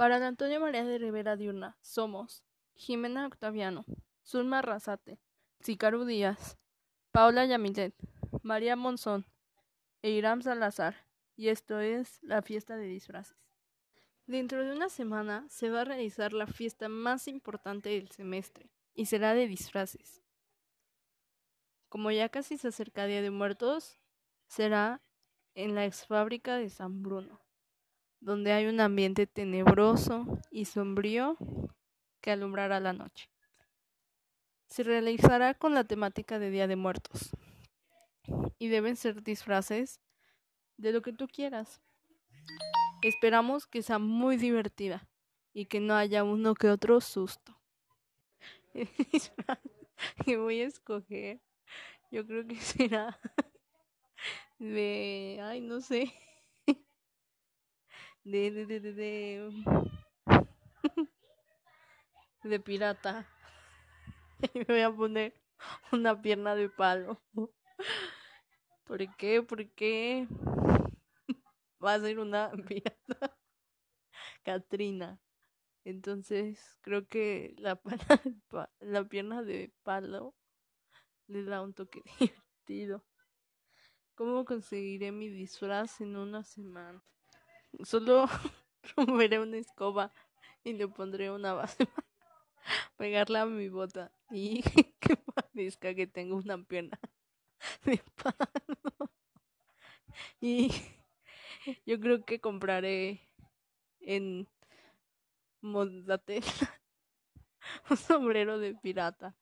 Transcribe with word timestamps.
Para 0.00 0.26
Antonio 0.26 0.60
María 0.60 0.82
de 0.82 0.96
Rivera 0.96 1.36
Diurna, 1.36 1.76
somos 1.82 2.42
Jimena 2.72 3.26
Octaviano, 3.26 3.84
Zulma 4.24 4.62
Razate, 4.62 5.20
Sicaru 5.60 6.06
Díaz, 6.06 6.56
Paula 7.12 7.44
Yamilet, 7.44 7.94
María 8.42 8.76
Monzón 8.76 9.26
e 10.00 10.08
Iram 10.08 10.40
Salazar, 10.40 11.06
y 11.36 11.48
esto 11.48 11.80
es 11.80 12.18
la 12.22 12.40
fiesta 12.40 12.78
de 12.78 12.86
disfraces. 12.86 13.36
Dentro 14.24 14.64
de 14.64 14.72
una 14.72 14.88
semana 14.88 15.44
se 15.50 15.68
va 15.68 15.82
a 15.82 15.84
realizar 15.84 16.32
la 16.32 16.46
fiesta 16.46 16.88
más 16.88 17.28
importante 17.28 17.90
del 17.90 18.08
semestre, 18.08 18.70
y 18.94 19.04
será 19.04 19.34
de 19.34 19.48
disfraces. 19.48 20.22
Como 21.90 22.10
ya 22.10 22.30
casi 22.30 22.56
se 22.56 22.68
acerca 22.68 23.04
Día 23.04 23.20
de 23.20 23.30
Muertos, 23.30 24.00
será 24.46 25.02
en 25.54 25.74
la 25.74 25.84
ex 25.84 26.06
fábrica 26.06 26.56
de 26.56 26.70
San 26.70 27.02
Bruno, 27.02 27.42
donde 28.20 28.52
hay 28.52 28.66
un 28.66 28.80
ambiente 28.80 29.26
tenebroso 29.26 30.40
y 30.50 30.66
sombrío 30.66 31.36
que 32.20 32.30
alumbrará 32.30 32.78
la 32.80 32.92
noche. 32.92 33.30
Se 34.68 34.82
realizará 34.82 35.54
con 35.54 35.74
la 35.74 35.84
temática 35.84 36.38
de 36.38 36.50
Día 36.50 36.66
de 36.68 36.76
Muertos 36.76 37.30
y 38.58 38.68
deben 38.68 38.96
ser 38.96 39.22
disfraces 39.22 40.00
de 40.76 40.92
lo 40.92 41.02
que 41.02 41.12
tú 41.12 41.26
quieras. 41.26 41.80
Esperamos 43.02 43.66
que 43.66 43.82
sea 43.82 43.98
muy 43.98 44.36
divertida 44.36 45.08
y 45.52 45.66
que 45.66 45.80
no 45.80 45.94
haya 45.94 46.22
uno 46.22 46.54
que 46.54 46.68
otro 46.68 47.00
susto. 47.00 47.58
que 50.24 50.36
voy 50.36 50.60
a 50.60 50.66
escoger, 50.66 51.40
yo 52.10 52.26
creo 52.26 52.46
que 52.46 52.56
será 52.60 53.18
de, 54.58 55.40
ay, 55.42 55.60
no 55.60 55.80
sé, 55.80 56.12
de, 58.24 58.50
de, 58.50 58.66
de, 58.66 58.80
de, 58.80 58.92
de, 58.92 59.50
de 62.44 62.58
pirata. 62.60 63.26
Me 64.54 64.64
voy 64.64 64.80
a 64.80 64.90
poner 64.94 65.34
una 65.92 66.20
pierna 66.20 66.54
de 66.54 66.68
palo. 66.68 67.20
¿Por 68.84 69.16
qué? 69.16 69.42
¿Por 69.42 69.68
qué? 69.70 70.26
Va 71.84 71.94
a 71.94 72.00
ser 72.00 72.20
una 72.20 72.50
pirata. 72.68 73.36
Katrina. 74.44 75.18
Entonces, 75.84 76.78
creo 76.82 77.06
que 77.08 77.54
la, 77.58 77.80
la 78.80 79.04
pierna 79.08 79.42
de 79.42 79.72
palo 79.82 80.34
le 81.28 81.44
da 81.44 81.62
un 81.62 81.74
toque 81.74 82.02
divertido. 82.20 83.04
¿Cómo 84.14 84.44
conseguiré 84.44 85.10
mi 85.10 85.28
disfraz 85.28 86.00
en 86.00 86.14
una 86.16 86.44
semana? 86.44 87.02
Solo 87.84 88.26
romperé 88.96 89.38
una 89.40 89.56
escoba 89.58 90.12
y 90.64 90.72
le 90.74 90.88
pondré 90.88 91.30
una 91.30 91.54
base 91.54 91.86
para 91.86 92.06
pegarla 92.96 93.42
a 93.42 93.46
mi 93.46 93.68
bota 93.68 94.12
y 94.30 94.62
que 95.00 95.16
parezca 95.16 95.94
que 95.94 96.06
tengo 96.06 96.36
una 96.36 96.62
pierna 96.64 96.98
de 97.84 98.02
palo. 98.22 99.10
Y 100.40 100.70
yo 101.86 102.00
creo 102.00 102.24
que 102.24 102.40
compraré 102.40 103.20
en 104.00 104.48
Modatela 105.62 106.46
un 107.90 107.96
sombrero 107.96 108.58
de 108.58 108.74
pirata 108.74 109.34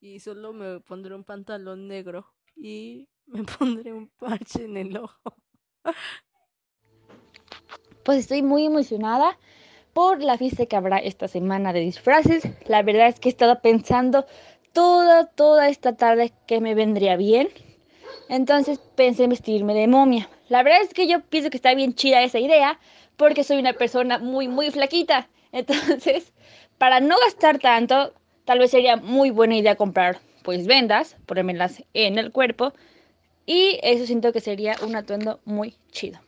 y 0.00 0.20
solo 0.20 0.52
me 0.52 0.80
pondré 0.80 1.14
un 1.14 1.24
pantalón 1.24 1.88
negro 1.88 2.34
y 2.56 3.08
me 3.26 3.44
pondré 3.44 3.92
un 3.92 4.08
parche 4.10 4.64
en 4.64 4.76
el 4.76 4.96
ojo. 4.98 5.36
Pues 8.10 8.22
estoy 8.22 8.42
muy 8.42 8.66
emocionada 8.66 9.38
por 9.92 10.20
la 10.20 10.36
fiesta 10.36 10.66
que 10.66 10.74
habrá 10.74 10.98
esta 10.98 11.28
semana 11.28 11.72
de 11.72 11.78
disfraces. 11.78 12.42
La 12.66 12.82
verdad 12.82 13.06
es 13.06 13.20
que 13.20 13.28
he 13.28 13.30
estado 13.30 13.60
pensando 13.62 14.26
toda, 14.72 15.26
toda 15.26 15.68
esta 15.68 15.94
tarde 15.94 16.32
que 16.48 16.60
me 16.60 16.74
vendría 16.74 17.14
bien. 17.14 17.50
Entonces 18.28 18.80
pensé 18.96 19.22
en 19.22 19.30
vestirme 19.30 19.74
de 19.74 19.86
momia. 19.86 20.28
La 20.48 20.64
verdad 20.64 20.82
es 20.82 20.92
que 20.92 21.06
yo 21.06 21.20
pienso 21.20 21.50
que 21.50 21.56
está 21.56 21.72
bien 21.72 21.94
chida 21.94 22.24
esa 22.24 22.40
idea 22.40 22.80
porque 23.16 23.44
soy 23.44 23.58
una 23.58 23.74
persona 23.74 24.18
muy, 24.18 24.48
muy 24.48 24.72
flaquita. 24.72 25.28
Entonces, 25.52 26.32
para 26.78 26.98
no 26.98 27.14
gastar 27.24 27.60
tanto, 27.60 28.12
tal 28.44 28.58
vez 28.58 28.72
sería 28.72 28.96
muy 28.96 29.30
buena 29.30 29.56
idea 29.56 29.76
comprar 29.76 30.18
pues 30.42 30.66
vendas, 30.66 31.16
ponérmelas 31.26 31.84
en 31.94 32.18
el 32.18 32.32
cuerpo 32.32 32.72
y 33.46 33.78
eso 33.84 34.04
siento 34.04 34.32
que 34.32 34.40
sería 34.40 34.74
un 34.82 34.96
atuendo 34.96 35.38
muy 35.44 35.76
chido. 35.92 36.18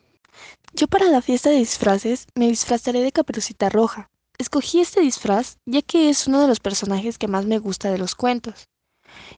Yo 0.74 0.86
para 0.88 1.08
la 1.08 1.22
fiesta 1.22 1.50
de 1.50 1.56
disfraces 1.56 2.26
me 2.34 2.48
disfrazaré 2.48 3.00
de 3.00 3.12
caperucita 3.12 3.68
roja. 3.68 4.10
Escogí 4.38 4.80
este 4.80 5.00
disfraz 5.00 5.58
ya 5.66 5.82
que 5.82 6.08
es 6.08 6.26
uno 6.26 6.40
de 6.40 6.48
los 6.48 6.60
personajes 6.60 7.18
que 7.18 7.28
más 7.28 7.46
me 7.46 7.58
gusta 7.58 7.90
de 7.90 7.98
los 7.98 8.14
cuentos. 8.14 8.68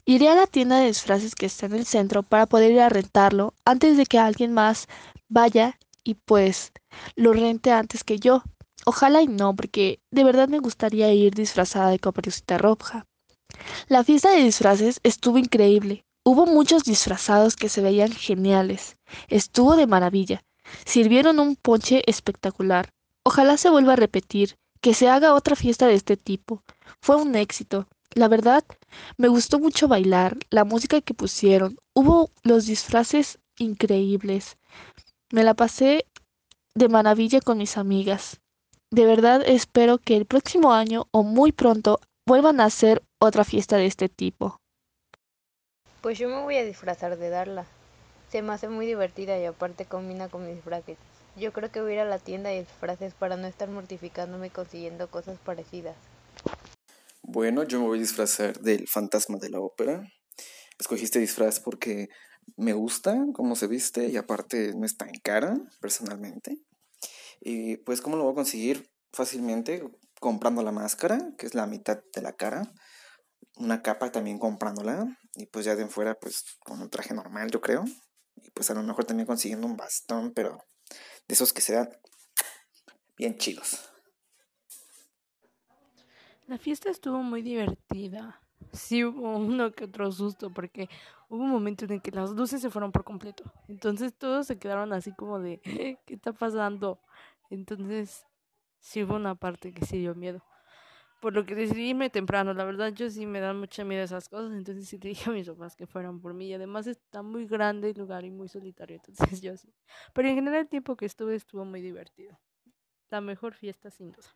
Iré 0.04 0.28
a 0.28 0.34
la 0.34 0.46
tienda 0.46 0.78
de 0.78 0.86
disfraces 0.86 1.34
que 1.34 1.46
está 1.46 1.66
en 1.66 1.74
el 1.74 1.84
centro 1.84 2.22
para 2.22 2.46
poder 2.46 2.70
ir 2.70 2.80
a 2.80 2.88
rentarlo 2.88 3.54
antes 3.64 3.96
de 3.96 4.06
que 4.06 4.18
alguien 4.18 4.52
más 4.52 4.86
vaya 5.28 5.78
y 6.04 6.14
pues 6.14 6.72
lo 7.16 7.32
rente 7.32 7.72
antes 7.72 8.04
que 8.04 8.18
yo. 8.18 8.42
Ojalá 8.86 9.22
y 9.22 9.26
no, 9.26 9.56
porque 9.56 10.00
de 10.10 10.24
verdad 10.24 10.48
me 10.48 10.58
gustaría 10.58 11.12
ir 11.12 11.34
disfrazada 11.34 11.90
de 11.90 11.98
caperucita 11.98 12.58
roja. 12.58 13.06
La 13.88 14.04
fiesta 14.04 14.30
de 14.30 14.42
disfraces 14.42 15.00
estuvo 15.02 15.38
increíble. 15.38 16.04
Hubo 16.24 16.46
muchos 16.46 16.84
disfrazados 16.84 17.56
que 17.56 17.68
se 17.68 17.80
veían 17.80 18.12
geniales. 18.12 18.96
Estuvo 19.28 19.76
de 19.76 19.86
maravilla. 19.86 20.44
Sirvieron 20.84 21.40
un 21.40 21.56
ponche 21.56 22.02
espectacular. 22.06 22.90
Ojalá 23.24 23.56
se 23.56 23.70
vuelva 23.70 23.94
a 23.94 23.96
repetir, 23.96 24.56
que 24.80 24.94
se 24.94 25.08
haga 25.08 25.34
otra 25.34 25.56
fiesta 25.56 25.86
de 25.86 25.94
este 25.94 26.16
tipo. 26.16 26.62
Fue 27.00 27.16
un 27.16 27.34
éxito. 27.34 27.88
La 28.14 28.28
verdad, 28.28 28.64
me 29.16 29.28
gustó 29.28 29.58
mucho 29.58 29.88
bailar, 29.88 30.36
la 30.50 30.64
música 30.64 31.00
que 31.00 31.14
pusieron. 31.14 31.78
Hubo 31.94 32.30
los 32.42 32.66
disfraces 32.66 33.38
increíbles. 33.58 34.56
Me 35.32 35.42
la 35.42 35.54
pasé 35.54 36.06
de 36.74 36.88
maravilla 36.88 37.40
con 37.40 37.58
mis 37.58 37.76
amigas. 37.76 38.40
De 38.90 39.06
verdad 39.06 39.42
espero 39.44 39.98
que 39.98 40.16
el 40.16 40.26
próximo 40.26 40.72
año 40.72 41.08
o 41.10 41.22
muy 41.22 41.50
pronto 41.50 42.00
vuelvan 42.26 42.60
a 42.60 42.66
hacer 42.66 43.02
otra 43.18 43.44
fiesta 43.44 43.76
de 43.76 43.86
este 43.86 44.08
tipo. 44.08 44.60
Pues 46.00 46.18
yo 46.18 46.28
me 46.28 46.42
voy 46.42 46.56
a 46.56 46.64
disfrazar 46.64 47.16
de 47.16 47.30
Darla. 47.30 47.66
Se 48.34 48.42
me 48.42 48.52
hace 48.52 48.68
muy 48.68 48.84
divertida 48.84 49.38
y 49.38 49.44
aparte 49.44 49.84
combina 49.84 50.28
con 50.28 50.44
mis 50.44 50.64
brackets. 50.64 50.98
Yo 51.36 51.52
creo 51.52 51.70
que 51.70 51.80
voy 51.80 51.92
a 51.92 51.94
ir 51.94 52.00
a 52.00 52.04
la 52.04 52.18
tienda 52.18 52.50
de 52.50 52.64
disfraces 52.64 53.14
para 53.14 53.36
no 53.36 53.46
estar 53.46 53.68
mortificándome 53.68 54.50
consiguiendo 54.50 55.08
cosas 55.08 55.38
parecidas. 55.38 55.94
Bueno, 57.22 57.62
yo 57.62 57.78
me 57.78 57.86
voy 57.86 57.98
a 57.98 58.00
disfrazar 58.00 58.58
del 58.58 58.88
fantasma 58.88 59.38
de 59.38 59.50
la 59.50 59.60
ópera. 59.60 60.02
Escogí 60.80 61.04
este 61.04 61.20
disfraz 61.20 61.60
porque 61.60 62.08
me 62.56 62.72
gusta 62.72 63.24
cómo 63.34 63.54
se 63.54 63.68
viste 63.68 64.08
y 64.08 64.16
aparte 64.16 64.74
no 64.74 64.84
está 64.84 65.06
en 65.06 65.20
cara, 65.22 65.56
personalmente. 65.80 66.58
Y 67.40 67.76
pues, 67.76 68.00
¿cómo 68.00 68.16
lo 68.16 68.24
voy 68.24 68.32
a 68.32 68.34
conseguir? 68.34 68.90
Fácilmente 69.12 69.88
comprando 70.18 70.64
la 70.64 70.72
máscara, 70.72 71.20
que 71.38 71.46
es 71.46 71.54
la 71.54 71.68
mitad 71.68 72.00
de 72.12 72.20
la 72.20 72.32
cara. 72.32 72.72
Una 73.58 73.80
capa 73.80 74.10
también 74.10 74.40
comprándola. 74.40 75.06
Y 75.36 75.46
pues 75.46 75.64
ya 75.64 75.76
de 75.76 75.86
fuera, 75.86 76.16
pues 76.16 76.42
con 76.64 76.82
un 76.82 76.90
traje 76.90 77.14
normal, 77.14 77.52
yo 77.52 77.60
creo. 77.60 77.84
Pues 78.54 78.70
a 78.70 78.74
lo 78.74 78.82
mejor 78.82 79.04
también 79.04 79.26
consiguiendo 79.26 79.66
un 79.66 79.76
bastón, 79.76 80.32
pero 80.32 80.58
de 81.28 81.34
esos 81.34 81.52
que 81.52 81.60
se 81.60 81.74
dan 81.74 81.90
bien 83.16 83.36
chidos. 83.36 83.90
La 86.46 86.58
fiesta 86.58 86.90
estuvo 86.90 87.18
muy 87.18 87.42
divertida. 87.42 88.40
Sí 88.72 89.04
hubo 89.04 89.36
uno 89.36 89.72
que 89.72 89.84
otro 89.84 90.10
susto 90.12 90.52
porque 90.52 90.88
hubo 91.28 91.42
un 91.42 91.50
momento 91.50 91.84
en 91.84 91.92
el 91.92 92.02
que 92.02 92.10
las 92.10 92.30
luces 92.30 92.60
se 92.60 92.70
fueron 92.70 92.92
por 92.92 93.04
completo. 93.04 93.44
Entonces 93.68 94.14
todos 94.16 94.46
se 94.46 94.58
quedaron 94.58 94.92
así 94.92 95.12
como 95.12 95.38
de, 95.40 95.60
¿qué 96.06 96.14
está 96.14 96.32
pasando? 96.32 97.00
Entonces, 97.50 98.26
sí 98.78 99.02
hubo 99.02 99.16
una 99.16 99.34
parte 99.34 99.72
que 99.72 99.84
sí 99.86 99.98
dio 99.98 100.14
miedo. 100.14 100.42
Por 101.24 101.32
lo 101.32 101.46
que 101.46 101.54
decidí 101.54 101.88
irme 101.88 102.10
temprano. 102.10 102.52
La 102.52 102.64
verdad, 102.64 102.92
yo 102.92 103.08
sí 103.08 103.24
me 103.24 103.40
dan 103.40 103.58
mucha 103.58 103.82
miedo 103.82 104.02
esas 104.02 104.28
cosas. 104.28 104.52
Entonces, 104.52 104.86
sí 104.86 104.98
te 104.98 105.08
dije 105.08 105.30
a 105.30 105.32
mis 105.32 105.48
papás 105.48 105.74
que 105.74 105.86
fueran 105.86 106.20
por 106.20 106.34
mí. 106.34 106.48
Y 106.48 106.52
además, 106.52 106.86
está 106.86 107.22
muy 107.22 107.46
grande 107.46 107.88
el 107.88 107.96
lugar 107.96 108.26
y 108.26 108.30
muy 108.30 108.46
solitario. 108.46 108.96
Entonces, 108.96 109.40
yo 109.40 109.56
sí. 109.56 109.72
Pero 110.12 110.28
en 110.28 110.34
general, 110.34 110.60
el 110.60 110.68
tiempo 110.68 110.96
que 110.96 111.06
estuve 111.06 111.34
estuvo 111.34 111.64
muy 111.64 111.80
divertido. 111.80 112.38
La 113.08 113.22
mejor 113.22 113.54
fiesta, 113.54 113.90
sin 113.90 114.12
duda. 114.12 114.26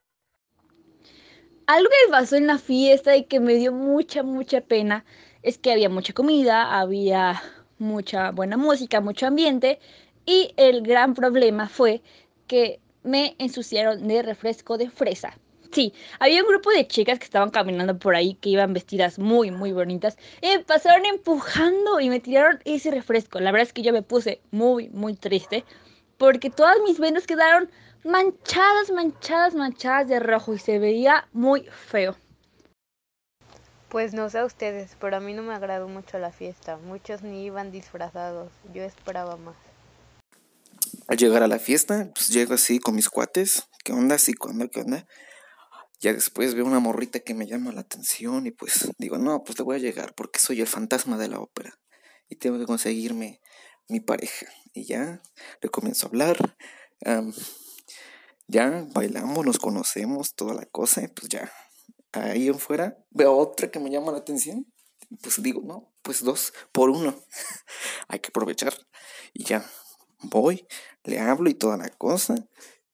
Algo 1.66 1.90
que 1.90 2.10
pasó 2.10 2.36
en 2.36 2.46
la 2.46 2.56
fiesta 2.56 3.14
y 3.18 3.24
que 3.24 3.38
me 3.38 3.56
dio 3.56 3.70
mucha, 3.70 4.22
mucha 4.22 4.62
pena 4.62 5.04
es 5.42 5.58
que 5.58 5.70
había 5.70 5.90
mucha 5.90 6.14
comida, 6.14 6.80
había 6.80 7.42
mucha 7.78 8.30
buena 8.30 8.56
música, 8.56 9.02
mucho 9.02 9.26
ambiente. 9.26 9.78
Y 10.24 10.54
el 10.56 10.80
gran 10.80 11.12
problema 11.12 11.68
fue 11.68 12.00
que 12.46 12.80
me 13.02 13.36
ensuciaron 13.38 14.08
de 14.08 14.22
refresco 14.22 14.78
de 14.78 14.88
fresa. 14.88 15.38
Sí, 15.70 15.92
había 16.18 16.42
un 16.42 16.48
grupo 16.48 16.70
de 16.70 16.86
chicas 16.86 17.18
que 17.18 17.26
estaban 17.26 17.50
caminando 17.50 17.98
por 17.98 18.16
ahí 18.16 18.34
que 18.34 18.48
iban 18.48 18.72
vestidas 18.72 19.18
muy, 19.18 19.50
muy 19.50 19.72
bonitas. 19.72 20.16
Y 20.40 20.48
me 20.48 20.60
pasaron 20.60 21.04
empujando 21.04 22.00
y 22.00 22.08
me 22.08 22.20
tiraron 22.20 22.60
ese 22.64 22.90
refresco. 22.90 23.38
La 23.38 23.52
verdad 23.52 23.66
es 23.68 23.72
que 23.72 23.82
yo 23.82 23.92
me 23.92 24.02
puse 24.02 24.40
muy, 24.50 24.88
muy 24.88 25.14
triste 25.14 25.64
porque 26.16 26.50
todas 26.50 26.76
mis 26.86 26.98
vendas 26.98 27.26
quedaron 27.26 27.70
manchadas, 28.02 28.90
manchadas, 28.90 29.54
manchadas 29.54 30.08
de 30.08 30.20
rojo 30.20 30.54
y 30.54 30.58
se 30.58 30.78
veía 30.78 31.28
muy 31.32 31.66
feo. 31.86 32.16
Pues 33.88 34.12
no 34.12 34.28
sé 34.28 34.38
a 34.38 34.44
ustedes, 34.44 34.96
pero 35.00 35.16
a 35.16 35.20
mí 35.20 35.32
no 35.32 35.42
me 35.42 35.54
agradó 35.54 35.88
mucho 35.88 36.18
la 36.18 36.30
fiesta. 36.30 36.76
Muchos 36.76 37.22
ni 37.22 37.44
iban 37.44 37.72
disfrazados. 37.72 38.52
Yo 38.74 38.82
esperaba 38.82 39.36
más. 39.36 39.56
Al 41.06 41.16
llegar 41.16 41.42
a 41.42 41.48
la 41.48 41.58
fiesta, 41.58 42.10
pues 42.14 42.28
llego 42.28 42.54
así 42.54 42.78
con 42.80 42.94
mis 42.94 43.08
cuates. 43.08 43.66
¿Qué 43.82 43.92
onda? 43.92 44.18
Sí, 44.18 44.34
¿qué 44.34 44.48
onda? 44.48 44.68
¿Qué 44.68 44.80
onda? 44.80 45.06
Ya 46.00 46.12
después 46.12 46.54
veo 46.54 46.64
una 46.64 46.78
morrita 46.78 47.20
que 47.20 47.34
me 47.34 47.46
llama 47.46 47.72
la 47.72 47.80
atención 47.80 48.46
y 48.46 48.52
pues 48.52 48.88
digo, 48.98 49.18
no, 49.18 49.42
pues 49.42 49.58
le 49.58 49.64
voy 49.64 49.76
a 49.76 49.80
llegar 49.80 50.14
porque 50.14 50.38
soy 50.38 50.60
el 50.60 50.68
fantasma 50.68 51.18
de 51.18 51.28
la 51.28 51.40
ópera 51.40 51.78
y 52.28 52.36
tengo 52.36 52.58
que 52.58 52.66
conseguirme 52.66 53.40
mi 53.88 54.00
pareja. 54.00 54.46
Y 54.72 54.84
ya 54.84 55.22
le 55.60 55.68
comienzo 55.68 56.06
a 56.06 56.08
hablar. 56.10 56.56
ya 58.46 58.86
bailamos, 58.92 59.44
nos 59.44 59.58
conocemos, 59.58 60.34
toda 60.34 60.54
la 60.54 60.66
cosa. 60.66 61.02
Y 61.02 61.08
pues 61.08 61.28
ya 61.28 61.50
ahí 62.12 62.48
en 62.48 62.58
fuera 62.58 62.98
veo 63.10 63.36
otra 63.36 63.70
que 63.70 63.80
me 63.80 63.90
llama 63.90 64.12
la 64.12 64.18
atención. 64.18 64.66
Pues 65.22 65.42
digo, 65.42 65.62
no, 65.64 65.92
pues 66.02 66.22
dos 66.22 66.52
por 66.70 66.90
uno. 66.90 67.18
Hay 68.08 68.20
que 68.20 68.28
aprovechar. 68.28 68.74
Y 69.32 69.44
ya 69.44 69.68
voy, 70.22 70.66
le 71.04 71.18
hablo 71.18 71.48
y 71.48 71.54
toda 71.54 71.76
la 71.76 71.88
cosa. 71.88 72.34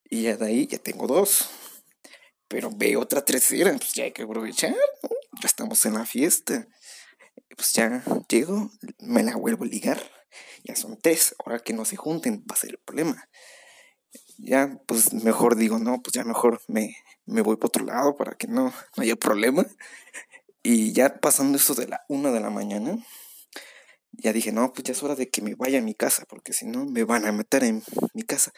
Y 0.09 0.23
ya 0.23 0.37
de 0.37 0.47
ahí 0.47 0.67
ya 0.67 0.79
tengo 0.79 1.07
dos. 1.07 1.49
Pero 2.49 2.71
veo 2.71 3.01
otra 3.01 3.25
tercera, 3.25 3.73
pues 3.73 3.93
ya 3.95 4.05
hay 4.05 4.13
que 4.13 4.23
aprovechar. 4.23 4.75
Ya 5.41 5.47
estamos 5.47 5.85
en 5.87 5.95
la 5.95 6.07
fiesta. 6.07 6.67
Pues 7.57 7.73
ya 7.73 8.03
llego, 8.29 8.71
me 8.99 9.23
la 9.23 9.37
vuelvo 9.37 9.65
a 9.65 9.69
ligar. 9.69 10.01
Ya 10.65 10.77
son 10.77 10.99
tres. 11.01 11.35
Ahora 11.45 11.61
que 11.61 11.73
no 11.73 11.85
se 11.85 11.97
junten 11.97 12.45
va 12.51 12.55
a 12.55 12.59
ser 12.59 12.71
el 12.71 12.79
problema. 12.79 13.29
Ya, 14.39 14.79
pues 14.87 15.13
mejor 15.13 15.57
digo, 15.57 15.79
no, 15.79 16.03
pues 16.03 16.13
ya 16.15 16.25
mejor 16.25 16.61
me, 16.69 16.97
me 17.27 17.41
voy 17.41 17.57
para 17.57 17.69
otro 17.69 17.85
lado 17.85 18.17
para 18.17 18.35
que 18.35 18.47
no, 18.47 18.73
no 18.97 19.03
haya 19.03 19.17
problema. 19.17 19.65
Y 20.63 20.93
ya 20.93 21.21
pasando 21.21 21.59
esto 21.59 21.75
de 21.75 21.87
la 21.87 22.05
una 22.09 22.33
de 22.33 22.41
la 22.41 22.51
mañana, 22.51 22.97
ya 24.13 24.33
dije, 24.33 24.53
no, 24.53 24.73
pues 24.73 24.85
ya 24.85 24.93
es 24.93 25.03
hora 25.03 25.15
de 25.15 25.29
que 25.29 25.43
me 25.43 25.55
vaya 25.55 25.79
a 25.79 25.83
mi 25.83 25.95
casa, 25.95 26.25
porque 26.29 26.53
si 26.53 26.67
no 26.67 26.87
me 26.87 27.05
van 27.05 27.27
a 27.27 27.33
meter 27.33 27.65
en 27.65 27.83
mi 28.13 28.23
casa. 28.23 28.53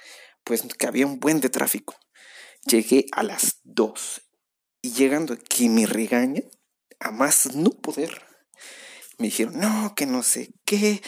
Pues 0.45 0.63
que 0.79 0.87
había 0.87 1.07
un 1.07 1.19
buen 1.19 1.41
de 1.41 1.49
tráfico. 1.49 1.95
Llegué 2.67 3.07
a 3.13 3.23
las 3.23 3.61
dos. 3.63 4.23
Y 4.83 4.93
llegando 4.93 5.35
aquí 5.35 5.69
me 5.69 5.87
regaña 5.87 6.43
a 6.99 7.11
más 7.11 7.55
no 7.55 7.71
poder. 7.71 8.23
Me 9.19 9.27
dijeron, 9.27 9.59
no, 9.59 9.95
que 9.95 10.05
no 10.05 10.23
sé 10.23 10.53
qué, 10.65 11.01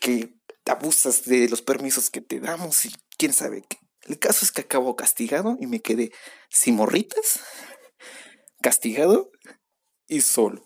que 0.00 0.34
abusas 0.64 1.24
de 1.24 1.48
los 1.48 1.62
permisos 1.62 2.10
que 2.10 2.20
te 2.20 2.40
damos 2.40 2.84
y 2.86 2.94
quién 3.16 3.32
sabe 3.32 3.62
qué. 3.68 3.78
El 4.02 4.18
caso 4.18 4.44
es 4.44 4.52
que 4.52 4.62
acabo 4.62 4.96
castigado 4.96 5.56
y 5.60 5.66
me 5.66 5.80
quedé 5.80 6.12
sin 6.48 6.76
morritas, 6.76 7.40
castigado 8.62 9.30
y 10.06 10.22
solo. 10.22 10.64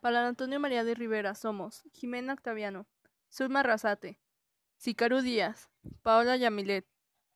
Para 0.00 0.26
Antonio 0.26 0.60
María 0.60 0.84
de 0.84 0.94
Rivera 0.94 1.34
somos 1.34 1.82
Jimena 1.92 2.34
Octaviano, 2.34 2.86
Zulma 3.32 3.62
Razate, 3.62 4.20
Sicaru 4.76 5.20
Díaz, 5.20 5.68
Paola 6.02 6.36
Yamilet, 6.36 6.86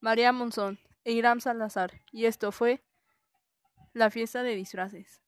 María 0.01 0.33
Monzón 0.33 0.79
e 1.05 1.13
Iram 1.13 1.41
Salazar. 1.41 2.01
Y 2.13 2.27
esto 2.27 2.53
fue 2.53 2.83
la 3.93 4.11
fiesta 4.11 4.43
de 4.43 4.55
disfraces. 4.57 5.23